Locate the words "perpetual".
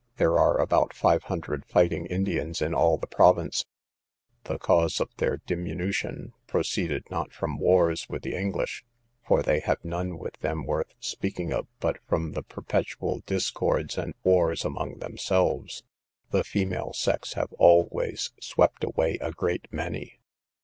12.41-13.19